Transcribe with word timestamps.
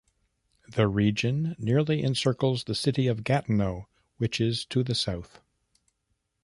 The 0.67 0.87
region 0.87 1.55
nearly 1.59 2.03
encircles 2.03 2.63
the 2.63 2.73
City 2.73 3.05
of 3.05 3.23
Gatineau 3.23 3.87
which 4.17 4.41
is 4.41 4.65
to 4.65 4.83
the 4.83 4.95
south. 4.95 5.41